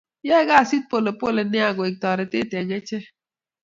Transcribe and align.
Yae 0.27 0.43
kasit 0.49 0.83
polepole 0.91 1.41
nea 1.51 1.69
koek 1.77 1.95
taretet 2.01 2.49
eng 2.59 2.71
achek 2.77 3.05